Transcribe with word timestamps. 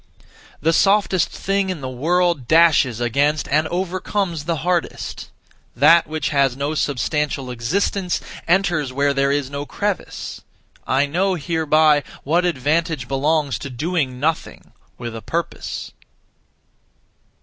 The 0.61 0.73
softest 0.73 1.29
thing 1.29 1.69
in 1.69 1.81
the 1.81 1.87
world 1.87 2.47
dashes 2.47 2.99
against 2.99 3.47
and 3.49 3.67
overcomes 3.67 4.45
the 4.45 4.55
hardest; 4.65 5.29
that 5.75 6.07
which 6.07 6.29
has 6.29 6.57
no 6.57 6.73
(substantial) 6.73 7.51
existence 7.51 8.19
enters 8.47 8.91
where 8.91 9.13
there 9.13 9.31
is 9.31 9.51
no 9.51 9.67
crevice. 9.67 10.41
I 10.87 11.05
know 11.05 11.35
hereby 11.35 12.01
what 12.23 12.45
advantage 12.45 13.07
belongs 13.07 13.59
to 13.59 13.69
doing 13.69 14.19
nothing 14.19 14.71
(with 14.97 15.15
a 15.15 15.21
purpose). 15.21 15.91